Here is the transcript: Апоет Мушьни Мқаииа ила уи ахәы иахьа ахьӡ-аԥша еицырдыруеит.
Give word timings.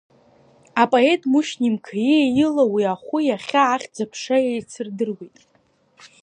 Апоет 0.81 1.21
Мушьни 1.31 1.69
Мқаииа 1.75 2.27
ила 2.45 2.63
уи 2.73 2.83
ахәы 2.93 3.19
иахьа 3.23 3.61
ахьӡ-аԥша 3.73 4.37
еицырдыруеит. 4.49 5.37